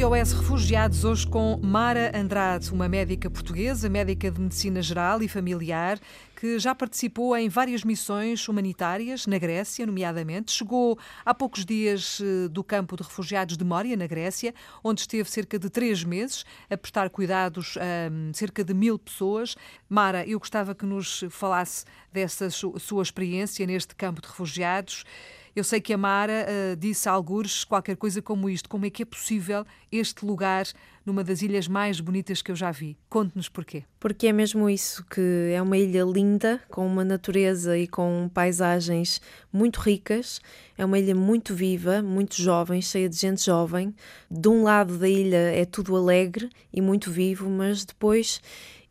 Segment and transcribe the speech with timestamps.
[0.00, 6.00] SOS Refugiados, hoje com Mara Andrade, uma médica portuguesa, médica de medicina geral e familiar,
[6.34, 10.52] que já participou em várias missões humanitárias na Grécia, nomeadamente.
[10.52, 15.30] Chegou há poucos dias eh, do campo de refugiados de Mória, na Grécia, onde esteve
[15.30, 19.54] cerca de três meses a prestar cuidados a hum, cerca de mil pessoas.
[19.86, 25.04] Mara, eu gostava que nos falasse dessa sua experiência neste campo de refugiados.
[25.54, 28.90] Eu sei que a Mara uh, disse a algures qualquer coisa como isto: como é
[28.90, 30.66] que é possível este lugar
[31.04, 32.96] numa das ilhas mais bonitas que eu já vi?
[33.08, 33.84] Conte-nos porquê.
[33.98, 39.20] Porque é mesmo isso, que é uma ilha linda, com uma natureza e com paisagens
[39.52, 40.40] muito ricas.
[40.78, 43.94] É uma ilha muito viva, muito jovem, cheia de gente jovem.
[44.30, 48.40] De um lado da ilha é tudo alegre e muito vivo, mas depois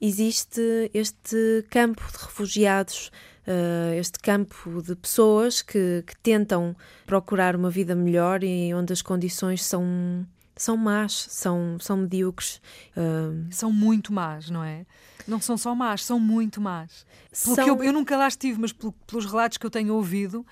[0.01, 3.11] existe este campo de refugiados
[3.49, 6.75] uh, este campo de pessoas que, que, tentam
[7.05, 10.25] procurar uma vida melhor e onde as condições são,
[10.55, 12.61] são más, são, são medíocres.
[12.95, 14.85] Uh, são muito más, não é?
[15.27, 17.05] Não são só más, são muito más.
[17.31, 17.67] São...
[17.67, 20.45] Eu, eu, nunca lá estive, mas pelos relatos que eu tenho ouvido,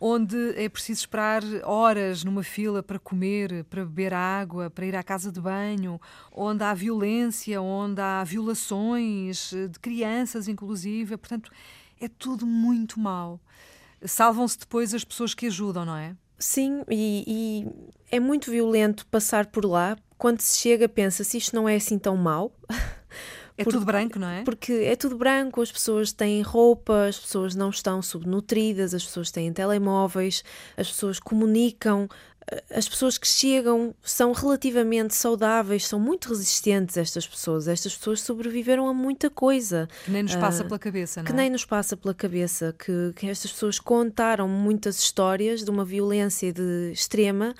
[0.00, 5.02] onde é preciso esperar horas numa fila para comer, para beber água, para ir à
[5.02, 6.00] casa de banho,
[6.32, 11.16] onde há violência, onde há violações de crianças, inclusive.
[11.16, 11.50] Portanto,
[12.00, 13.40] é tudo muito mau.
[14.04, 16.14] Salvam-se depois as pessoas que ajudam, não é?
[16.38, 19.96] Sim, e, e, é muito violento passar por lá.
[20.16, 22.52] Quando se chega, pensa-se isto não é assim tão mau.
[23.58, 24.42] É tudo branco, não é?
[24.44, 29.30] Porque é tudo branco, as pessoas têm roupa, as pessoas não estão subnutridas, as pessoas
[29.30, 30.44] têm telemóveis,
[30.76, 32.08] as pessoas comunicam,
[32.70, 37.68] as pessoas que chegam são relativamente saudáveis, são muito resistentes, estas pessoas.
[37.68, 39.88] Estas pessoas sobreviveram a muita coisa.
[40.04, 41.36] Que nem nos passa uh, pela cabeça, não Que é?
[41.36, 42.74] nem nos passa pela cabeça.
[42.78, 47.54] Que, que estas pessoas contaram muitas histórias de uma violência de extrema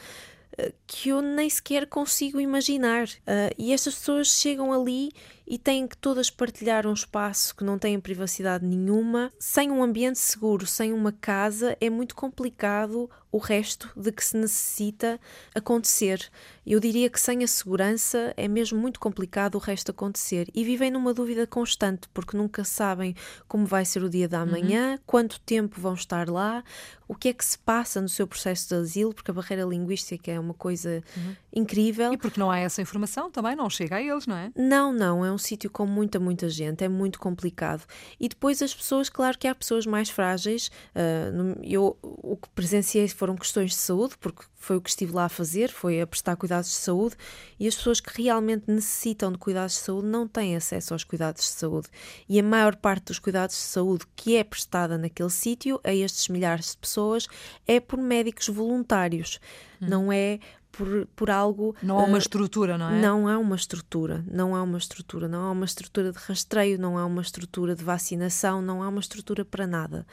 [0.59, 3.05] uh, que eu nem sequer consigo imaginar.
[3.05, 5.11] Uh, e estas pessoas chegam ali
[5.49, 9.33] e têm que todas partilhar um espaço que não têm privacidade nenhuma.
[9.39, 14.37] Sem um ambiente seguro, sem uma casa, é muito complicado o resto de que se
[14.37, 15.21] necessita
[15.55, 16.31] acontecer.
[16.67, 20.49] Eu diria que sem a segurança é mesmo muito complicado o resto acontecer.
[20.55, 23.15] E vivem numa dúvida constante, porque nunca sabem
[23.47, 24.99] como vai ser o dia da manhã, uhum.
[25.07, 26.63] quanto tempo vão estar lá,
[27.07, 30.31] o que é que se passa no seu processo de asilo, porque a barreira linguística
[30.31, 31.37] é uma coisa uhum.
[31.55, 32.13] incrível.
[32.13, 34.53] E porque não há essa informação também, não chega a eles, não é?
[34.55, 35.25] Não, não.
[35.25, 37.85] É um sítio com muita, muita gente, é muito complicado.
[38.19, 40.71] E depois as pessoas, claro que há pessoas mais frágeis.
[40.95, 45.25] Uh, eu o que presenciei foram questões de saúde, porque foi o que estive lá
[45.25, 47.17] a fazer, foi a prestar cuidados de saúde,
[47.59, 51.43] e as pessoas que realmente necessitam de cuidados de saúde não têm acesso aos cuidados
[51.43, 51.89] de saúde.
[52.29, 56.29] E a maior parte dos cuidados de saúde que é prestada naquele sítio, a estes
[56.29, 57.27] milhares de pessoas,
[57.67, 59.41] é por médicos voluntários.
[59.81, 59.87] Hum.
[59.89, 60.41] Não é
[60.79, 61.75] por, por algo.
[61.83, 63.01] Não há uma uh, estrutura, não é?
[63.01, 66.97] Não há uma estrutura, não há uma estrutura, não há uma estrutura de rastreio, não
[66.97, 70.07] há uma estrutura de vacinação, não há uma estrutura para nada.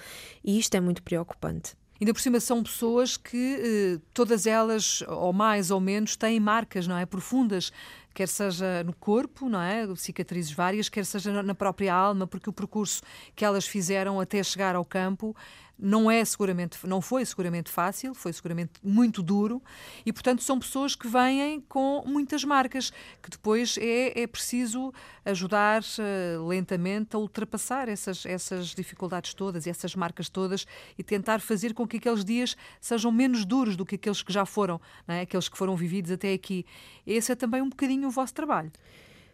[0.44, 1.78] E isto é muito preocupante.
[2.02, 6.88] Ainda por cima são pessoas que eh, todas elas, ou mais ou menos, têm marcas,
[6.88, 7.06] não é?
[7.06, 7.72] Profundas,
[8.16, 9.86] quer seja no corpo, não é?
[9.98, 13.04] Cicatrizes várias, quer seja na própria alma, porque o percurso
[13.36, 15.36] que elas fizeram até chegar ao campo
[15.78, 19.62] não é seguramente, não foi seguramente fácil, foi seguramente muito duro
[20.06, 24.94] e, portanto, são pessoas que vêm com muitas marcas que depois é, é preciso
[25.26, 30.66] ajudar uh, lentamente a ultrapassar essas, essas dificuldades todas, essas marcas todas
[30.98, 34.46] e tentar fazer com que aqueles dias sejam menos duros do que aqueles que já
[34.46, 35.22] foram, é?
[35.22, 36.66] aqueles que foram vividos até aqui.
[37.06, 38.72] Esse é também um bocadinho o vosso trabalho.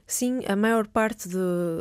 [0.06, 1.38] Sim, a maior parte de,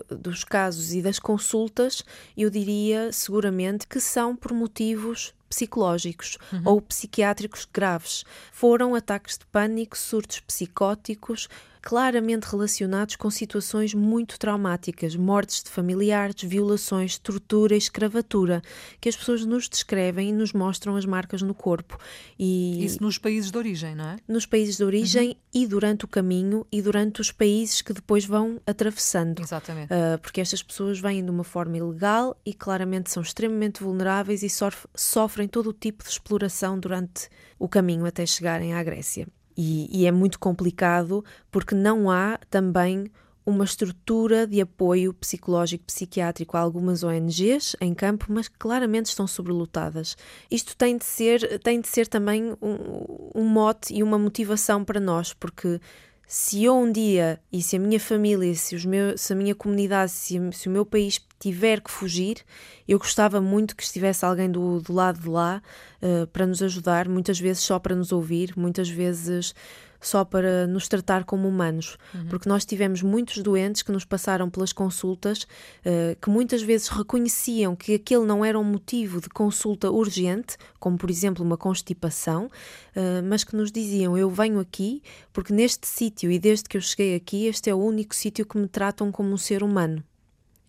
[0.08, 2.04] dos casos e das consultas,
[2.36, 6.62] eu diria seguramente que são por motivos psicológicos uhum.
[6.64, 8.24] ou psiquiátricos graves.
[8.52, 11.48] Foram ataques de pânico, surtos psicóticos,
[11.82, 18.62] claramente relacionados com situações muito traumáticas, mortes de familiares, violações, tortura, escravatura,
[19.00, 21.98] que as pessoas nos descrevem e nos mostram as marcas no corpo.
[22.38, 24.16] E Isso nos países de origem, não é?
[24.28, 25.34] Nos países de origem uhum.
[25.54, 29.40] e durante o caminho e durante os países que depois vão atravessando.
[29.40, 29.92] Exatamente.
[29.92, 34.50] Uh, porque estas pessoas vêm de uma forma ilegal e claramente são extremamente vulneráveis e
[34.94, 37.28] sofrem todo o tipo de exploração durante
[37.58, 39.26] o caminho até chegarem à Grécia.
[39.56, 43.10] E, e é muito complicado porque não há também
[43.44, 50.16] uma estrutura de apoio psicológico psiquiátrico a algumas ONGs em campo, mas claramente estão sobrelotadas.
[50.50, 55.00] Isto tem de ser, tem de ser também um, um mote e uma motivação para
[55.00, 55.80] nós, porque
[56.32, 59.52] se eu um dia e se a minha família, se, os meus, se a minha
[59.52, 62.44] comunidade, se, se, o meu país tiver que fugir,
[62.86, 65.60] eu gostava muito que estivesse alguém do, do lado de lá
[66.00, 69.56] uh, para nos ajudar, muitas vezes só para nos ouvir, muitas vezes
[70.00, 72.26] só para nos tratar como humanos, Uhum.
[72.28, 75.46] porque nós tivemos muitos doentes que nos passaram pelas consultas
[75.84, 80.96] eh, que muitas vezes reconheciam que aquele não era um motivo de consulta urgente, como
[80.96, 82.50] por exemplo uma constipação,
[82.94, 85.02] eh, mas que nos diziam: Eu venho aqui
[85.32, 88.56] porque neste sítio e desde que eu cheguei aqui, este é o único sítio que
[88.58, 90.02] me tratam como um ser humano.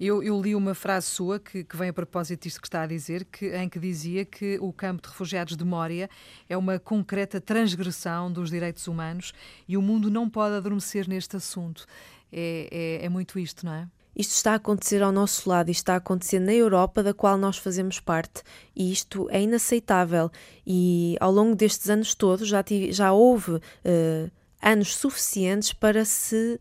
[0.03, 2.87] Eu, eu li uma frase sua que, que vem a propósito disto que está a
[2.87, 6.09] dizer, que, em que dizia que o campo de refugiados de Mória
[6.49, 9.31] é uma concreta transgressão dos direitos humanos
[9.67, 11.85] e o mundo não pode adormecer neste assunto.
[12.33, 13.87] É, é, é muito isto, não é?
[14.15, 17.37] Isto está a acontecer ao nosso lado, isto está a acontecer na Europa, da qual
[17.37, 18.41] nós fazemos parte,
[18.75, 20.31] e isto é inaceitável.
[20.65, 26.59] E ao longo destes anos todos já, tive, já houve uh, anos suficientes para se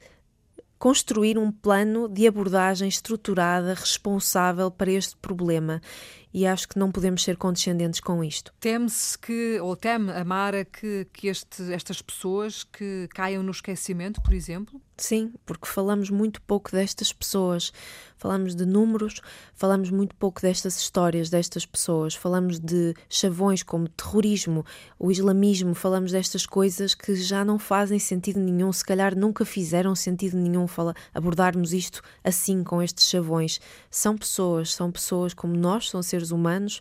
[0.81, 5.83] construir um plano de abordagem estruturada, responsável para este problema.
[6.33, 8.55] E acho que não podemos ser condescendentes com isto.
[8.59, 10.25] Teme-se que, ou teme a
[10.65, 14.81] que, que este, estas pessoas que caiam no esquecimento, por exemplo?
[15.01, 17.73] Sim, porque falamos muito pouco destas pessoas,
[18.19, 19.23] falamos de números,
[19.55, 24.63] falamos muito pouco destas histórias destas pessoas, falamos de chavões como terrorismo,
[24.99, 29.95] o islamismo, falamos destas coisas que já não fazem sentido nenhum, se calhar nunca fizeram
[29.95, 33.59] sentido nenhum fala, abordarmos isto assim com estes chavões.
[33.91, 36.79] São pessoas, são pessoas como nós, são seres humanos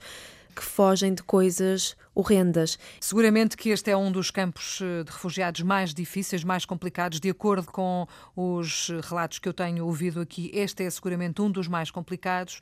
[0.55, 2.77] que fogem de coisas horrendas.
[2.99, 7.29] Seguramente que este é um dos campos eh, de refugiados mais difíceis, mais complicados, de
[7.29, 8.05] acordo com
[8.35, 10.51] os relatos que eu tenho ouvido aqui.
[10.53, 12.59] Este é seguramente um dos mais complicados.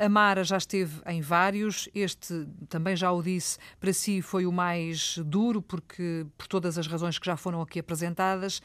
[0.00, 4.52] A Mara já esteve em vários, este também já o disse, para si foi o
[4.52, 8.62] mais duro, porque por todas as razões que já foram aqui apresentadas.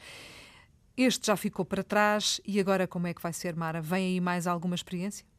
[0.96, 3.80] Este já ficou para trás e agora como é que vai ser, Mara?
[3.80, 5.29] Vem aí mais alguma experiência?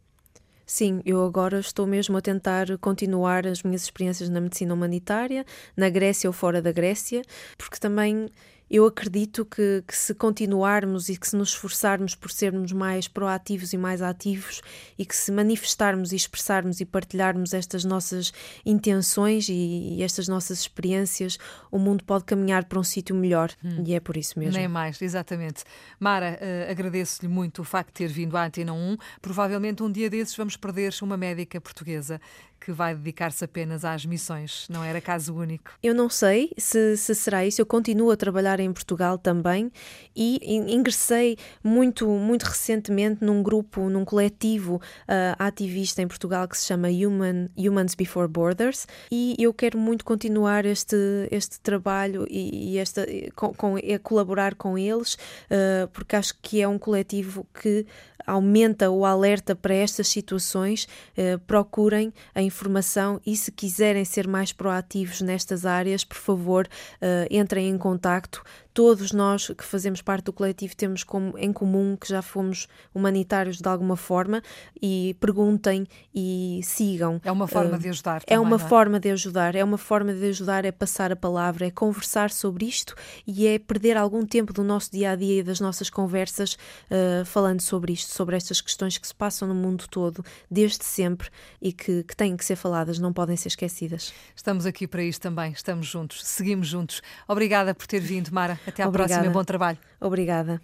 [0.73, 5.45] Sim, eu agora estou mesmo a tentar continuar as minhas experiências na medicina humanitária,
[5.75, 7.23] na Grécia ou fora da Grécia,
[7.57, 8.29] porque também
[8.71, 13.73] eu acredito que, que, se continuarmos e que se nos esforçarmos por sermos mais proativos
[13.73, 14.61] e mais ativos
[14.97, 18.31] e que se manifestarmos e expressarmos e partilharmos estas nossas
[18.65, 21.37] intenções e, e estas nossas experiências,
[21.69, 23.83] o mundo pode caminhar para um sítio melhor hum.
[23.85, 24.57] e é por isso mesmo.
[24.57, 25.65] Nem mais, exatamente.
[25.99, 28.95] Mara, uh, agradeço-lhe muito o facto de ter vindo à Antena 1.
[29.21, 32.21] Provavelmente um dia desses vamos perder uma médica portuguesa
[32.63, 34.67] que vai dedicar-se apenas às missões.
[34.69, 35.71] Não era caso único.
[35.81, 37.59] Eu não sei se, se, será isso.
[37.59, 39.71] Eu continuo a trabalhar em Portugal também
[40.15, 40.39] e
[40.71, 46.87] ingressei muito, muito recentemente num grupo, num coletivo uh, ativista em Portugal que se chama
[46.89, 50.95] Human, Humans Before Borders e eu quero muito continuar este,
[51.31, 53.05] este trabalho e, e esta,
[53.35, 57.87] com, com, a colaborar com eles uh, porque acho que é um coletivo que
[58.25, 60.87] aumenta o alerta para estas situações,
[61.17, 67.27] uh, procurem a informação e se quiserem ser mais proativos nestas áreas, por favor, uh,
[67.31, 68.43] entrem em contacto.
[68.73, 73.57] Todos nós que fazemos parte do coletivo temos como, em comum que já fomos humanitários
[73.57, 74.41] de alguma forma
[74.81, 75.85] e perguntem
[76.15, 77.19] e sigam.
[77.23, 78.23] É uma forma uh, de ajudar.
[78.23, 78.59] Também, é uma é?
[78.59, 79.55] forma de ajudar.
[79.55, 82.95] É uma forma de ajudar, é passar a palavra, é conversar sobre isto
[83.27, 87.25] e é perder algum tempo do nosso dia a dia e das nossas conversas uh,
[87.25, 91.29] falando sobre isto, sobre estas questões que se passam no mundo todo desde sempre
[91.61, 94.13] e que, que têm que ser faladas, não podem ser esquecidas.
[94.35, 97.01] Estamos aqui para isto também, estamos juntos, seguimos juntos.
[97.27, 98.60] Obrigada por ter vindo, Mara.
[98.67, 99.13] Até à Obrigada.
[99.15, 99.77] próxima, bom trabalho.
[99.99, 100.61] Obrigada.